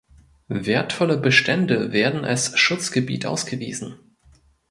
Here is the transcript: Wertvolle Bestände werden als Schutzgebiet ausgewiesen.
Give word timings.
Wertvolle 0.55 1.15
Bestände 1.15 1.91
werden 1.91 2.25
als 2.25 2.57
Schutzgebiet 2.57 3.27
ausgewiesen. 3.27 3.99